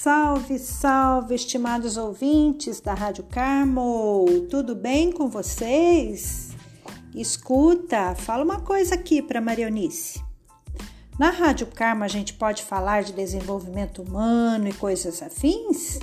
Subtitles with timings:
[0.00, 6.50] Salve, salve, estimados ouvintes da Rádio Carmo, tudo bem com vocês?
[7.12, 10.22] Escuta, fala uma coisa aqui para Marionice.
[11.18, 15.98] Na Rádio Carmo a gente pode falar de desenvolvimento humano e coisas afins?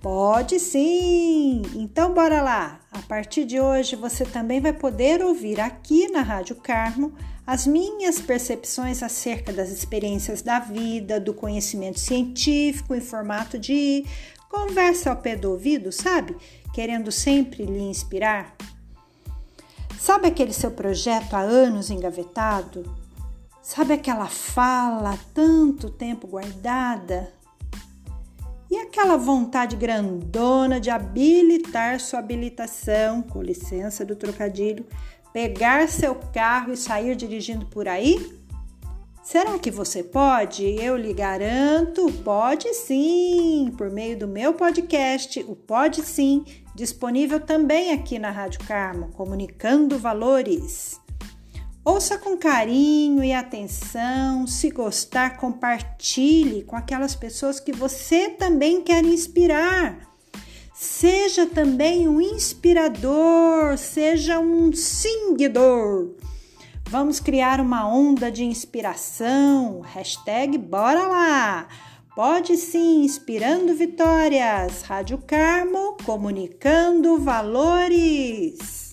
[0.00, 1.60] Pode sim!
[1.74, 2.80] Então bora lá!
[2.90, 7.12] A partir de hoje você também vai poder ouvir aqui na Rádio Carmo
[7.46, 14.06] as minhas percepções acerca das experiências da vida, do conhecimento científico em formato de
[14.48, 16.34] conversa ao pé do ouvido, sabe?
[16.72, 18.56] Querendo sempre lhe inspirar.
[19.98, 22.90] Sabe aquele seu projeto há anos engavetado?
[23.60, 27.39] Sabe aquela fala tanto tempo guardada?
[28.70, 34.86] E aquela vontade grandona de habilitar sua habilitação, com licença do trocadilho,
[35.32, 38.38] pegar seu carro e sair dirigindo por aí?
[39.24, 40.64] Será que você pode?
[40.64, 47.92] Eu lhe garanto, pode sim, por meio do meu podcast, o Pode Sim, disponível também
[47.92, 51.00] aqui na Rádio Carmo, comunicando valores.
[51.82, 54.46] Ouça com carinho e atenção.
[54.46, 59.98] Se gostar, compartilhe com aquelas pessoas que você também quer inspirar.
[60.74, 66.10] Seja também um inspirador, seja um seguidor.
[66.86, 69.80] Vamos criar uma onda de inspiração.
[69.80, 71.68] Hashtag bora lá!
[72.14, 74.82] Pode sim, inspirando vitórias.
[74.82, 78.89] Rádio Carmo, comunicando valores.